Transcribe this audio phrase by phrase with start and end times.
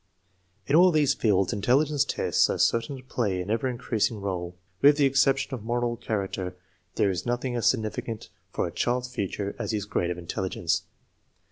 [0.65, 4.53] In all these fields intelligence tests are certain to play an ever increasing r61e.
[4.81, 6.55] With the exception of moral charac ter,
[6.95, 10.81] there is nothing as significant for a child's future as his grade of intelligence.